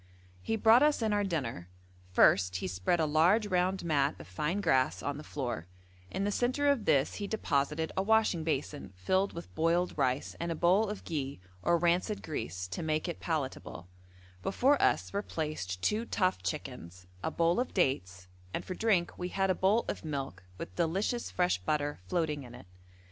He 0.41 0.55
brought 0.55 0.81
us 0.81 1.03
in 1.03 1.13
our 1.13 1.23
dinner: 1.23 1.69
first 2.11 2.55
he 2.55 2.67
spread 2.67 2.99
a 2.99 3.05
large 3.05 3.45
round 3.45 3.85
mat 3.85 4.15
of 4.17 4.25
fine 4.27 4.59
grass 4.59 5.03
on 5.03 5.17
the 5.17 5.23
floor; 5.23 5.67
in 6.09 6.23
the 6.23 6.31
centre 6.31 6.67
of 6.69 6.85
this 6.85 7.17
he 7.17 7.27
deposited 7.27 7.91
a 7.95 8.01
washing 8.01 8.43
basin 8.43 8.93
filled 8.95 9.33
with 9.33 9.53
boiled 9.53 9.95
rice 9.95 10.35
and 10.39 10.51
a 10.51 10.55
bowl 10.55 10.89
of 10.89 11.03
ghi 11.03 11.39
or 11.61 11.77
rancid 11.77 12.23
grease 12.23 12.67
to 12.69 12.81
make 12.81 13.07
it 13.07 13.19
palatable; 13.19 13.89
before 14.41 14.81
us 14.81 15.13
were 15.13 15.21
placed 15.21 15.83
two 15.83 16.05
tough 16.05 16.41
chickens, 16.41 17.05
a 17.21 17.29
bowl 17.29 17.59
of 17.59 17.71
dates, 17.71 18.27
and 18.55 18.65
for 18.65 18.73
drink 18.73 19.15
we 19.19 19.29
had 19.29 19.51
a 19.51 19.53
bowl 19.53 19.85
of 19.87 20.03
milk 20.03 20.41
with 20.57 20.75
delicious 20.77 21.29
fresh 21.29 21.59
butter 21.59 21.99
floating 22.07 22.41
in 22.41 22.55
it. 22.55 22.65